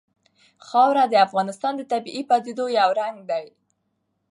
خاوره 0.67 1.03
د 1.09 1.15
افغانستان 1.25 1.73
د 1.77 1.81
طبیعي 1.91 2.21
پدیدو 2.29 2.65
یو 2.79 2.89
رنګ 2.99 3.17
دی. 3.29 3.45